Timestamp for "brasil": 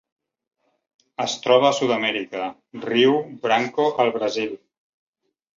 4.17-4.57